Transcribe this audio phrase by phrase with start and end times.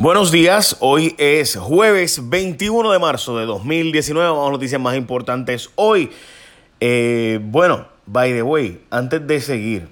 [0.00, 5.68] Buenos días, hoy es jueves 21 de marzo de 2019, vamos a noticias más importantes
[5.74, 6.10] hoy.
[6.80, 9.88] Eh, bueno, by the way, antes de seguir,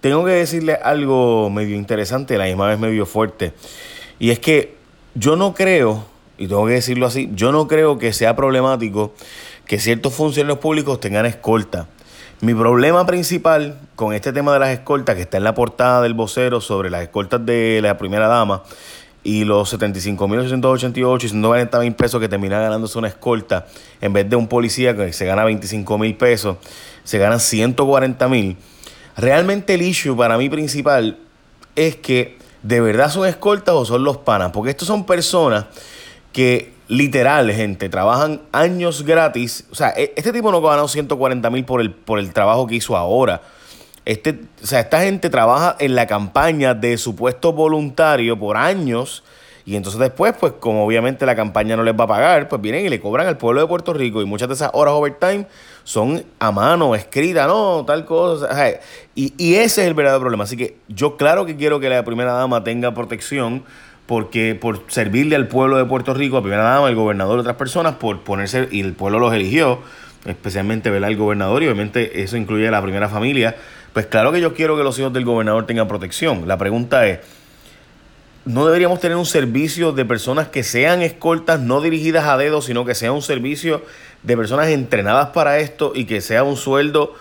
[0.00, 3.52] tengo que decirle algo medio interesante, la misma vez medio fuerte,
[4.18, 4.74] y es que
[5.14, 6.04] yo no creo,
[6.38, 9.14] y tengo que decirlo así, yo no creo que sea problemático
[9.64, 11.86] que ciertos funcionarios públicos tengan escolta.
[12.40, 16.14] Mi problema principal con este tema de las escoltas, que está en la portada del
[16.14, 18.64] vocero sobre las escoltas de la primera dama,
[19.26, 23.66] y los 75.888 y 140 mil pesos que termina ganándose una escolta,
[24.00, 26.58] en vez de un policía que se gana 25 mil pesos,
[27.02, 28.56] se ganan 140 mil.
[29.16, 31.18] Realmente el issue para mí principal
[31.74, 35.66] es que de verdad son escoltas o son los panas, porque estos son personas
[36.32, 39.64] que literal, gente, trabajan años gratis.
[39.72, 42.76] O sea, e-, este tipo no ganado 140 mil por el, por el trabajo que
[42.76, 43.42] hizo ahora.
[44.06, 49.22] Este, o sea, esta gente trabaja en la campaña de supuesto voluntario por años.
[49.66, 52.86] Y entonces después, pues como obviamente la campaña no les va a pagar, pues vienen
[52.86, 54.22] y le cobran al pueblo de Puerto Rico.
[54.22, 55.46] Y muchas de esas horas overtime
[55.82, 58.48] son a mano, escritas, no, tal cosa.
[59.16, 60.44] y, y ese es el verdadero problema.
[60.44, 63.64] Así que yo claro que quiero que la primera dama tenga protección
[64.06, 67.56] porque por servirle al pueblo de Puerto Rico, a primera dama, el gobernador y otras
[67.56, 69.80] personas, por ponerse, y el pueblo los eligió,
[70.24, 71.10] especialmente ¿verdad?
[71.10, 73.56] el gobernador, y obviamente eso incluye a la primera familia,
[73.96, 76.46] pues claro que yo quiero que los hijos del gobernador tengan protección.
[76.46, 77.20] La pregunta es,
[78.44, 82.84] ¿no deberíamos tener un servicio de personas que sean escoltas no dirigidas a dedos, sino
[82.84, 83.82] que sea un servicio
[84.22, 87.14] de personas entrenadas para esto y que sea un sueldo...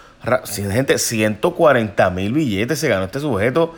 [0.53, 3.73] Gente, 140 mil billetes se ganó este sujeto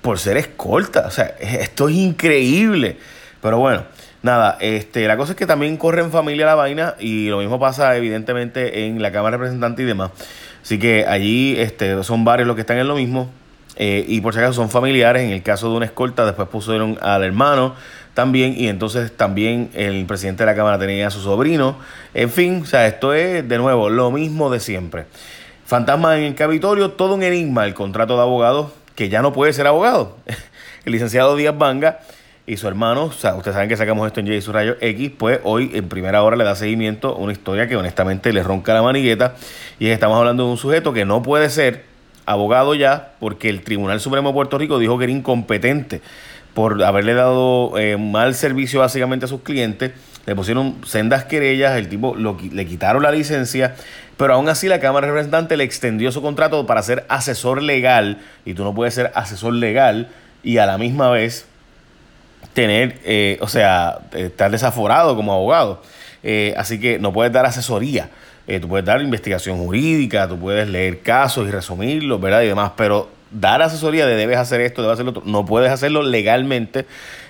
[0.00, 1.06] por ser escolta.
[1.06, 2.96] O sea, esto es increíble.
[3.42, 3.84] Pero bueno,
[4.22, 7.60] nada, este, la cosa es que también corre en familia la vaina y lo mismo
[7.60, 10.10] pasa evidentemente en la Cámara de Representantes y demás.
[10.64, 13.30] Así que allí este, son varios los que están en lo mismo.
[13.76, 15.22] Eh, y por si acaso son familiares.
[15.22, 17.74] En el caso de una escolta, después pusieron al hermano
[18.14, 18.54] también.
[18.56, 21.76] Y entonces también el presidente de la Cámara tenía a su sobrino.
[22.14, 25.04] En fin, o sea, esto es de nuevo lo mismo de siempre.
[25.66, 29.52] Fantasma en el Capitolio, todo un enigma el contrato de abogado, que ya no puede
[29.52, 30.16] ser abogado.
[30.84, 32.00] El licenciado Díaz Banga
[32.46, 35.12] y su hermano, o sea, ustedes saben que sacamos esto en J su rayo X,
[35.16, 38.74] pues hoy en primera hora le da seguimiento a una historia que honestamente le ronca
[38.74, 39.34] la manigueta.
[39.78, 41.84] Y estamos hablando de un sujeto que no puede ser
[42.26, 46.02] abogado ya porque el Tribunal Supremo de Puerto Rico dijo que era incompetente
[46.52, 49.92] por haberle dado eh, mal servicio básicamente a sus clientes,
[50.26, 53.74] le pusieron sendas querellas, el tipo lo, le quitaron la licencia,
[54.16, 58.18] pero aún así la Cámara de Representantes le extendió su contrato para ser asesor legal
[58.44, 60.08] y tú no puedes ser asesor legal
[60.42, 61.46] y a la misma vez
[62.54, 65.82] tener, eh, o sea, estar desaforado como abogado.
[66.22, 68.08] Eh, así que no puedes dar asesoría.
[68.46, 72.42] Eh, tú puedes dar investigación jurídica, tú puedes leer casos y resumirlos, ¿verdad?
[72.42, 75.70] Y demás, pero dar asesoría de debes hacer esto, debes hacer lo otro, no puedes
[75.70, 76.86] hacerlo legalmente,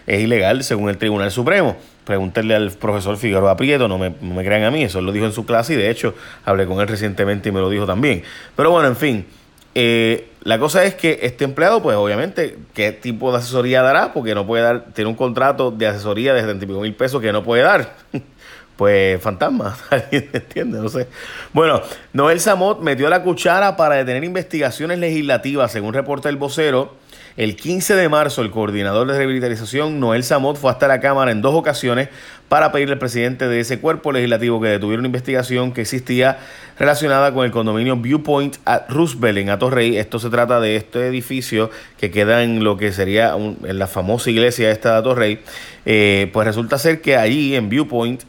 [0.07, 1.77] es ilegal según el Tribunal Supremo.
[2.05, 5.25] Pregúntenle al profesor Figueroa Prieto, no me, no me crean a mí, eso lo dijo
[5.25, 6.15] en su clase y de hecho
[6.45, 8.23] hablé con él recientemente y me lo dijo también.
[8.55, 9.27] Pero bueno, en fin.
[9.75, 14.13] Eh, la cosa es que este empleado, pues obviamente, ¿qué tipo de asesoría dará?
[14.13, 17.43] Porque no puede dar, tiene un contrato de asesoría de 70 mil pesos que no
[17.43, 17.95] puede dar.
[18.77, 20.79] pues fantasma, ¿alguien entiende?
[20.79, 21.09] No sé.
[21.53, 21.83] Bueno,
[22.13, 27.04] Noel Samot metió la cuchara para detener investigaciones legislativas, según reporta el vocero
[27.37, 31.43] el 15 de marzo, el coordinador de rehabilitación, Noel Samot, fue hasta la Cámara en
[31.43, 32.09] dos ocasiones
[32.49, 36.39] para pedirle al presidente de ese cuerpo legislativo que detuviera una investigación que existía
[36.79, 39.97] relacionada con el condominio Viewpoint at Roosevelt en Atorrey.
[39.97, 44.31] Esto se trata de este edificio que queda en lo que sería en la famosa
[44.31, 45.41] iglesia esta de Atorrey.
[45.87, 48.23] Eh, pues resulta ser que allí en Viewpoint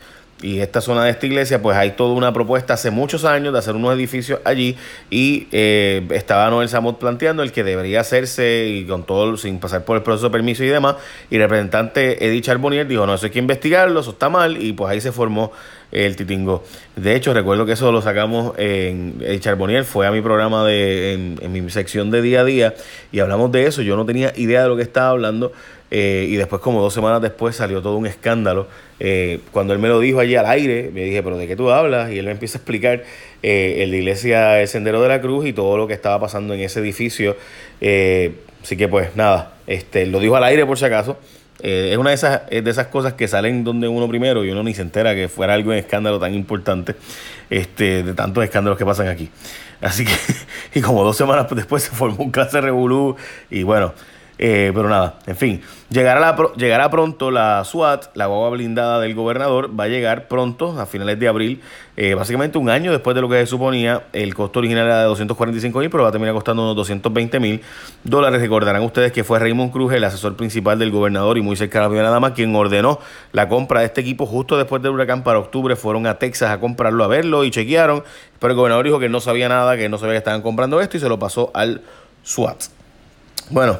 [0.45, 3.57] y esta zona de esta iglesia, pues hay toda una propuesta hace muchos años de
[3.57, 4.77] hacer unos edificios allí
[5.09, 9.85] y eh, estaba Noel Samot planteando el que debería hacerse y con todo, sin pasar
[9.85, 10.97] por el proceso de permiso y demás.
[11.31, 14.73] Y el representante Edith Charbonnier dijo, no, eso hay que investigarlo, eso está mal y
[14.73, 15.51] pues ahí se formó
[15.91, 16.63] el titingo.
[16.95, 21.13] De hecho, recuerdo que eso lo sacamos en Edith Charbonnier, fue a mi programa de,
[21.13, 22.75] en mi sección de día a día
[23.11, 23.81] y hablamos de eso.
[23.81, 25.53] Yo no tenía idea de lo que estaba hablando.
[25.97, 28.67] Eh, y después, como dos semanas después, salió todo un escándalo.
[28.99, 31.71] Eh, cuando él me lo dijo allí al aire, me dije, ¿pero de qué tú
[31.71, 32.11] hablas?
[32.11, 33.03] Y él me empieza a explicar
[33.41, 36.59] eh, el iglesia El Sendero de la Cruz y todo lo que estaba pasando en
[36.59, 37.37] ese edificio.
[37.79, 41.17] así que, pues nada, este, lo dijo al aire por si acaso.
[41.63, 44.73] es una de esas, de esas cosas que salen donde uno primero y uno ni
[44.73, 46.95] se entera que fuera algo en escándalo tan importante,
[47.49, 49.29] este, de tantos escándalos que pasan aquí.
[49.79, 50.11] Así que,
[50.77, 53.15] y como dos semanas después se formó un clase revolú
[53.49, 53.93] y bueno,
[54.37, 59.79] Eh, pero nada, en fin, llegará, llegará pronto la SWAT, la guagua blindada del gobernador,
[59.79, 61.61] va a llegar pronto, a finales de abril,
[61.95, 64.03] eh, básicamente un año después de lo que se suponía.
[64.11, 67.61] El costo original era de 245 mil, pero va a terminar costando unos 220 mil
[68.03, 68.41] dólares.
[68.41, 71.87] Recordarán ustedes que fue Raymond Cruz, el asesor principal del gobernador y muy cercano a
[71.87, 72.99] la primera dama, quien ordenó
[73.31, 75.77] la compra de este equipo justo después del huracán para octubre.
[75.77, 78.03] Fueron a Texas a comprarlo, a verlo y chequearon,
[78.39, 80.97] pero el gobernador dijo que no sabía nada, que no sabía que estaban comprando esto
[80.97, 81.81] y se lo pasó al
[82.23, 82.65] SWAT.
[83.51, 83.79] Bueno,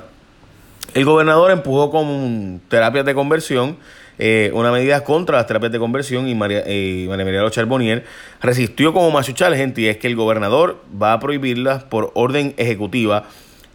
[0.93, 3.77] el gobernador empujó con terapias de conversión,
[4.17, 8.05] eh, una medida contra las terapias de conversión y María, eh, María Charbonnier
[8.41, 13.25] resistió como machuchal, gente, y es que el gobernador va a prohibirlas por orden ejecutiva.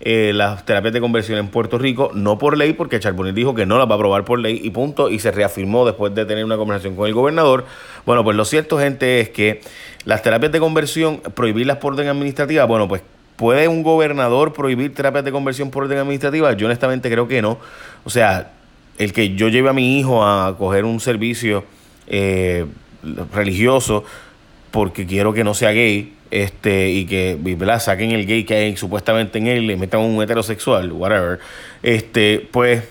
[0.03, 3.67] Eh, las terapias de conversión en Puerto Rico, no por ley, porque Charbonnier dijo que
[3.67, 6.43] no las va a aprobar por ley y punto, y se reafirmó después de tener
[6.43, 7.67] una conversación con el gobernador.
[8.07, 9.61] Bueno, pues lo cierto, gente, es que
[10.07, 13.03] las terapias de conversión, prohibirlas por orden administrativa, bueno, pues
[13.41, 16.53] ¿Puede un gobernador prohibir terapias de conversión por orden administrativa?
[16.53, 17.57] Yo honestamente creo que no.
[18.05, 18.51] O sea,
[18.99, 21.65] el que yo lleve a mi hijo a coger un servicio
[22.07, 22.67] eh,
[23.33, 24.05] religioso
[24.71, 27.81] porque quiero que no sea gay este y que ¿verdad?
[27.81, 31.39] saquen el gay que hay supuestamente en él, le metan un heterosexual, whatever.
[31.83, 32.85] Este, pues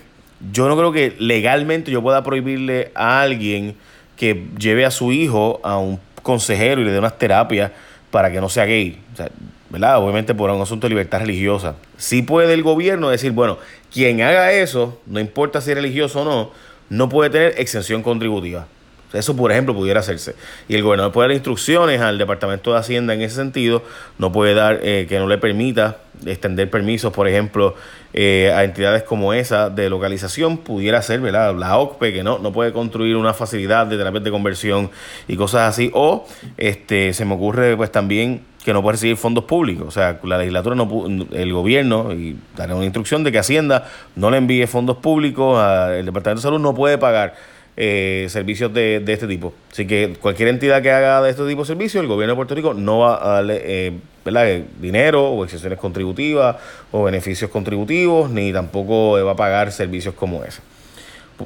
[0.50, 3.76] yo no creo que legalmente yo pueda prohibirle a alguien
[4.16, 7.70] que lleve a su hijo a un consejero y le dé unas terapias
[8.10, 8.98] para que no sea gay.
[9.12, 9.30] O sea,
[9.70, 9.98] ¿verdad?
[9.98, 11.76] Obviamente por un asunto de libertad religiosa.
[11.96, 13.58] Sí puede el gobierno decir, bueno,
[13.92, 16.50] quien haga eso, no importa si es religioso o no,
[16.88, 18.66] no puede tener exención contributiva.
[19.12, 20.36] Eso, por ejemplo, pudiera hacerse.
[20.68, 23.82] Y el gobernador puede dar instrucciones al Departamento de Hacienda en ese sentido.
[24.18, 27.74] No puede dar eh, que no le permita extender permisos, por ejemplo,
[28.12, 30.58] eh, a entidades como esa de localización.
[30.58, 31.56] Pudiera ser, ¿verdad?
[31.56, 34.90] La OCPE, que no, no puede construir una facilidad de terapia de conversión
[35.26, 35.90] y cosas así.
[35.92, 39.86] O este se me ocurre, pues también que no puede recibir fondos públicos.
[39.88, 44.30] O sea, la legislatura, no el gobierno, y daré una instrucción de que Hacienda no
[44.30, 47.34] le envíe fondos públicos, al Departamento de Salud no puede pagar
[47.76, 49.54] eh, servicios de, de, este tipo.
[49.70, 52.54] Así que cualquier entidad que haga de este tipo de servicios, el gobierno de Puerto
[52.54, 53.92] Rico no va a darle eh,
[54.24, 54.60] ¿verdad?
[54.80, 56.56] dinero o exenciones contributivas
[56.92, 60.60] o beneficios contributivos, ni tampoco va a pagar servicios como ese.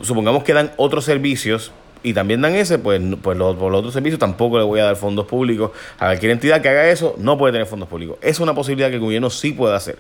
[0.03, 1.71] Supongamos que dan otros servicios
[2.05, 4.85] y también dan ese, pues, pues los, por los otros servicios tampoco le voy a
[4.85, 5.71] dar fondos públicos.
[5.97, 8.19] A cualquier entidad que haga eso no puede tener fondos públicos.
[8.21, 9.99] Es una posibilidad que el gobierno sí puede hacer.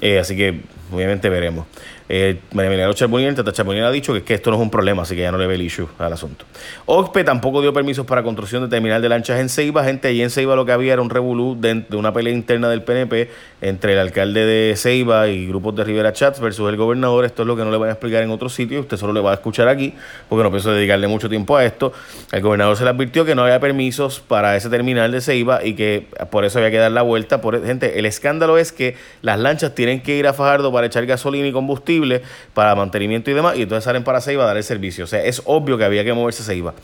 [0.00, 0.60] Eh, así que
[0.92, 1.66] obviamente veremos.
[2.08, 5.22] Eh, María Charbonnier, Tata Charbonnier ha dicho que, esto no es un problema, así que
[5.22, 6.44] ya no le ve el issue al asunto.
[6.86, 9.82] OCPE tampoco dio permisos para construcción de terminal de lanchas en Ceiba.
[9.82, 12.82] Gente, allí en Ceiba lo que había era un revolú de, una pelea interna del
[12.82, 13.30] PNP
[13.60, 17.24] entre el alcalde de Ceiba y grupos de Rivera Chats versus el gobernador.
[17.24, 19.20] Esto es lo que no le voy a explicar en otro sitio, usted solo le
[19.20, 19.94] va a escuchar aquí,
[20.28, 21.92] porque no pienso dedicarle mucho tiempo a esto.
[22.30, 25.74] El gobernador se le advirtió que no había permisos para ese terminal de Ceiba y
[25.74, 27.40] que por eso había que dar la vuelta.
[27.40, 31.06] Por, gente, el escándalo es que las lanchas tienen que ir a Fajardo para echar
[31.06, 32.20] gasolina y combustible
[32.52, 35.04] para mantenimiento y demás, y entonces salen para Ceiba a dar el servicio.
[35.04, 36.74] O sea, es obvio que había que moverse a Ceiba.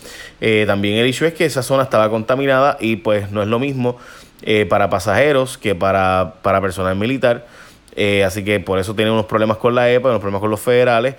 [0.41, 3.59] Eh, también el hecho es que esa zona estaba contaminada y pues no es lo
[3.59, 3.99] mismo
[4.45, 7.47] eh, para pasajeros que para, para personal militar.
[7.95, 10.61] Eh, así que por eso tiene unos problemas con la EPA, unos problemas con los
[10.61, 11.17] federales,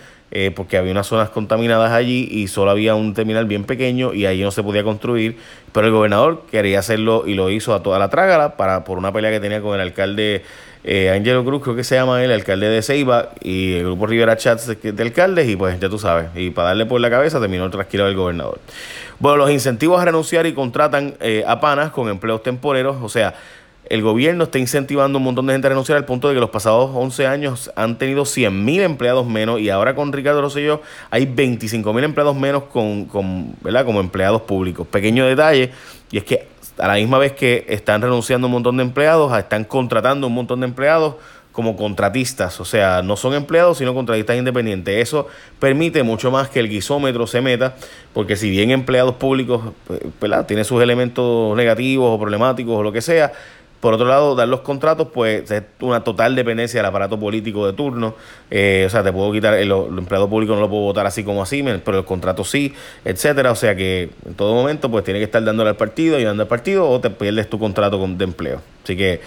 [0.55, 4.41] porque había unas zonas contaminadas allí y solo había un terminal bien pequeño y allí
[4.41, 5.37] no se podía construir.
[5.71, 9.13] Pero el gobernador quería hacerlo y lo hizo a toda la trágala para, por una
[9.13, 10.43] pelea que tenía con el alcalde
[10.83, 14.67] eh, Cruz, creo que se llama él, alcalde de Ceiba, y el grupo Rivera Chats
[14.67, 17.71] de, alcaldes, y pues ya tú sabes, y para darle por la cabeza terminó el
[17.71, 18.59] trasquilo del gobernador.
[19.19, 23.33] Bueno, los incentivos a renunciar y contratan eh, a panas con empleos temporeros, o sea,
[23.89, 26.49] el gobierno está incentivando un montón de gente a renunciar al punto de que los
[26.49, 32.03] pasados 11 años han tenido 100.000 empleados menos y ahora con Ricardo Rosselló hay 25.000
[32.03, 33.85] empleados menos con, con, ¿verdad?
[33.85, 34.87] como empleados públicos.
[34.87, 35.71] Pequeño detalle,
[36.11, 39.63] y es que a la misma vez que están renunciando un montón de empleados, están
[39.63, 41.15] contratando un montón de empleados
[41.53, 44.95] como contratistas, o sea, no son empleados, sino contratistas independientes.
[44.97, 45.27] Eso
[45.59, 47.75] permite mucho más que el guisómetro se meta,
[48.11, 50.47] porque si bien empleados públicos, pues, ¿verdad?
[50.47, 53.31] tiene sus elementos negativos o problemáticos o lo que sea,
[53.83, 57.73] por otro lado, dar los contratos, pues es una total dependencia del aparato político de
[57.73, 58.15] turno.
[58.49, 61.43] Eh, o sea, te puedo quitar, el, empleado público no lo puedo votar así como
[61.43, 62.73] así, pero el contrato sí,
[63.03, 63.51] etcétera.
[63.51, 66.47] O sea que en todo momento, pues tiene que estar dándole al partido, ayudando al
[66.47, 68.61] partido, o te pierdes tu contrato de empleo.
[68.85, 69.19] Así que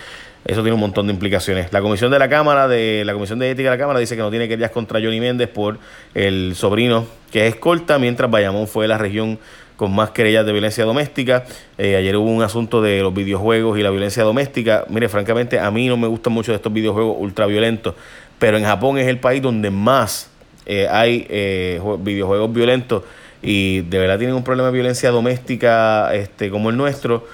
[0.46, 1.70] eso tiene un montón de implicaciones.
[1.74, 4.22] La comisión de la Cámara, de la Comisión de Ética de la Cámara, dice que
[4.22, 5.78] no tiene querellas contra Johnny Méndez por
[6.14, 9.38] el sobrino que es escolta, mientras Bayamón fue la región
[9.76, 11.44] con más querellas de violencia doméstica.
[11.78, 14.84] Eh, ayer hubo un asunto de los videojuegos y la violencia doméstica.
[14.88, 17.94] Mire, francamente, a mí no me gustan mucho estos videojuegos ultraviolentos,
[18.38, 20.30] pero en Japón es el país donde más
[20.64, 23.02] eh, hay eh, videojuegos violentos
[23.42, 27.26] y de verdad tienen un problema de violencia doméstica este, como el nuestro.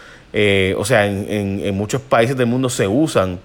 [0.77, 3.39] o sea, en, en, muchos países del mundo se usan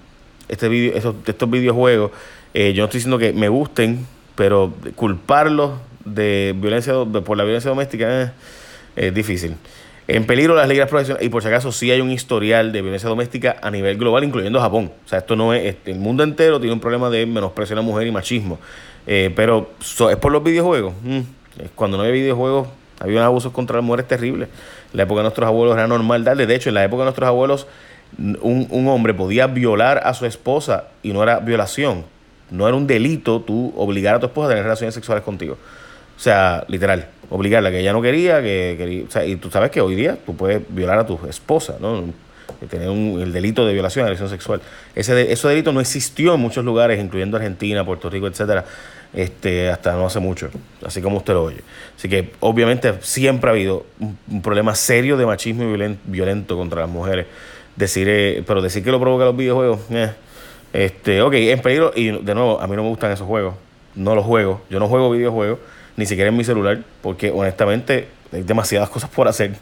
[0.48, 2.10] este video, estos, estos videojuegos
[2.54, 5.72] Eh, yo no estoy diciendo que me gusten, pero culparlos
[6.04, 8.32] de violencia por la violencia doméstica
[8.96, 9.56] es difícil.
[10.08, 13.10] En peligro las ligas profesionales, y por si acaso sí hay un historial de violencia
[13.10, 14.90] doméstica a nivel global, incluyendo Japón.
[15.04, 17.76] O sea, esto no es, este, el mundo entero tiene un problema de menosprecio a
[17.76, 18.58] la mujer y machismo.
[19.06, 20.94] Eh, pero es por los videojuegos.
[21.02, 21.20] Mm,
[21.74, 22.68] cuando no había videojuegos,
[23.00, 24.48] había abusos contra las mujeres terribles.
[24.92, 26.46] En la época de nuestros abuelos era normal darle.
[26.46, 27.66] De hecho, en la época de nuestros abuelos,
[28.16, 32.06] un, un hombre podía violar a su esposa y no era violación.
[32.50, 35.58] No era un delito tú obligar a tu esposa a tener relaciones sexuales contigo.
[36.18, 39.04] O sea, literal, obligarla, que ella no quería, que quería.
[39.06, 42.04] O sea, y tú sabes que hoy día tú puedes violar a tu esposa, ¿no?
[42.68, 44.60] Tener un, el delito de violación, agresión sexual.
[44.96, 48.64] Ese, ese delito no existió en muchos lugares, incluyendo Argentina, Puerto Rico, etcétera,
[49.14, 50.50] este, hasta no hace mucho,
[50.84, 51.60] así como usted lo oye.
[51.96, 56.90] Así que, obviamente, siempre ha habido un, problema serio de machismo y violento, contra las
[56.90, 57.26] mujeres.
[57.76, 60.10] Decir, eh, pero decir que lo provoca los videojuegos, eh,
[60.72, 63.54] este, ok, en peligro, y de nuevo, a mí no me gustan esos juegos,
[63.94, 65.60] no los juego, yo no juego videojuegos
[65.98, 69.56] ni siquiera en mi celular, porque honestamente hay demasiadas cosas por hacer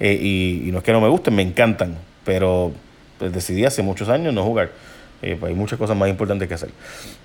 [0.00, 2.72] eh, y, no es que no me gusten, me encantan, pero
[3.18, 4.70] pues, decidí hace muchos años no jugar.
[5.22, 6.70] Eh, hay muchas cosas más importantes que hacer.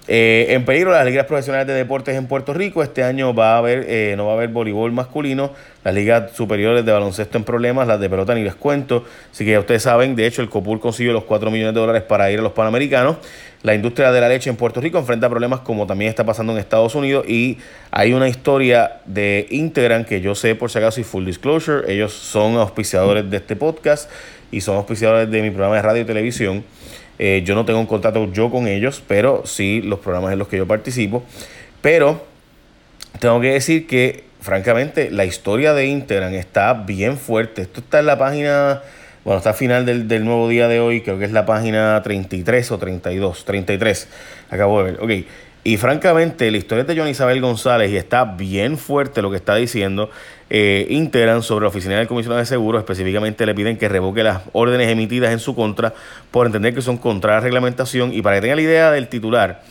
[0.08, 2.84] Eh, en peligro las ligas profesionales de deportes en Puerto Rico.
[2.84, 5.52] Este año va a haber, no va a haber voleibol masculino.
[5.84, 9.04] Las ligas superiores de baloncesto en problemas, las de pelota ni les cuento.
[9.32, 12.04] Así que ya ustedes saben, de hecho el COPUR consiguió los 4 millones de dólares
[12.04, 13.18] para ir a los Panamericanos.
[13.64, 16.60] La industria de la leche en Puerto Rico enfrenta problemas como también está pasando en
[16.60, 17.58] Estados Unidos y
[17.90, 22.14] hay una historia de Integran que yo sé por si acaso y full disclosure, ellos
[22.14, 24.12] son auspiciadores de este podcast
[24.52, 26.64] y son auspiciadores de mi programa de radio y televisión.
[27.20, 30.48] Eh, yo no tengo un contrato yo con ellos, pero sí los programas en los
[30.48, 31.24] que yo participo.
[31.82, 32.26] Pero
[33.20, 37.64] tengo que decir que, francamente, la historia de Integran está bien fuerte.
[37.64, 38.82] Esto está en la página
[39.28, 42.02] bueno, está al final del, del, nuevo día de hoy, creo que es la página
[42.02, 44.08] 33 o 32, 33,
[44.50, 45.02] acabo de ver.
[45.02, 45.28] Ok,
[45.68, 49.54] y francamente, la historia de Johnny Isabel González, y está bien fuerte lo que está
[49.56, 50.10] diciendo,
[50.50, 54.44] eh, integran sobre la oficina del comisionado de seguros, específicamente le piden que revoque las
[54.54, 55.94] órdenes emitidas en su contra
[56.32, 58.14] por entender que son contra la reglamentación.
[58.14, 59.62] Y para que tenga la idea del titular,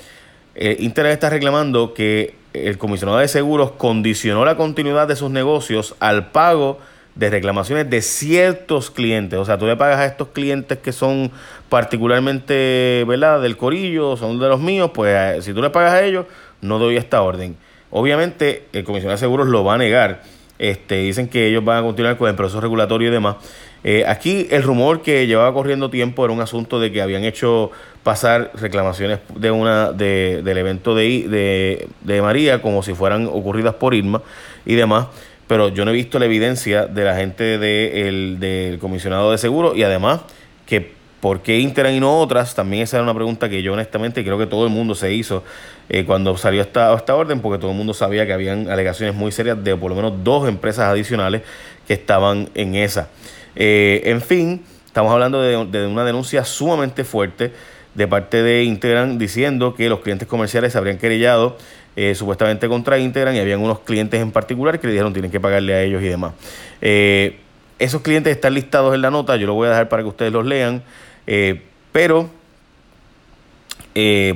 [0.55, 5.95] eh, Inter está reclamando que el comisionado de seguros condicionó la continuidad de sus negocios
[5.99, 6.85] al pago de
[7.19, 9.39] reclamaciones de ciertos clientes.
[9.39, 11.31] O sea, tú le pagas a estos clientes que son
[11.69, 16.05] particularmente, ¿verdad?, del corillo, son de los míos, pues eh, si tú le pagas a
[16.05, 16.27] ellos,
[16.61, 17.57] no doy esta orden.
[17.91, 20.23] Obviamente, el comisionado de seguros lo va a negar.
[20.59, 23.37] Este, dicen que ellos van a continuar con el proceso regulatorio y demás.
[23.85, 27.71] Eh, aquí el rumor que llevaba corriendo tiempo era un asunto de que habían hecho
[28.03, 33.75] pasar reclamaciones de una de, del evento de, de, de María como si fueran ocurridas
[33.75, 34.23] por Irma
[34.65, 35.07] y demás
[35.47, 39.83] pero yo no he visto la evidencia de la gente del comisionado de seguro y
[39.83, 40.21] además
[40.67, 44.23] que por qué Interan y no otras, también esa era una pregunta que yo honestamente
[44.23, 45.43] creo que todo el mundo se hizo
[45.89, 49.33] eh, cuando salió esta, esta orden, porque todo el mundo sabía que habían alegaciones muy
[49.33, 51.43] serias de por lo menos dos empresas adicionales
[51.87, 53.09] que estaban en esa.
[53.55, 57.53] Eh, en fin, estamos hablando de, de una denuncia sumamente fuerte
[57.95, 61.57] de parte de Integran diciendo que los clientes comerciales se habrían querellado
[61.97, 65.41] eh, supuestamente contra Integran y habían unos clientes en particular que le dijeron tienen que
[65.41, 66.35] pagarle a ellos y demás.
[66.81, 67.39] Eh,
[67.79, 70.33] esos clientes están listados en la nota, yo lo voy a dejar para que ustedes
[70.33, 70.83] los lean,
[71.27, 71.63] eh,
[71.93, 72.31] pero,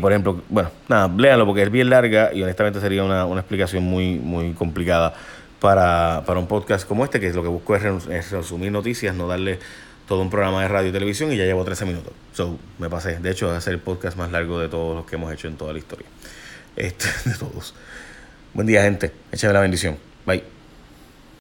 [0.00, 4.18] por ejemplo, bueno, nada, léanlo porque es bien larga y honestamente sería una, explicación muy,
[4.18, 5.14] muy complicada
[5.60, 9.58] para, un podcast como este, que lo que busco es resumir noticias, no darle
[10.10, 12.12] todo un programa de radio y televisión y ya llevo 13 minutos.
[12.32, 13.20] So, me pasé.
[13.20, 15.46] De hecho, va a ser el podcast más largo de todos los que hemos hecho
[15.46, 16.04] en toda la historia.
[16.80, 17.74] Este, de todos.
[18.54, 19.12] Buen día, gente.
[19.32, 19.98] Échame la bendición.
[20.24, 20.59] Bye.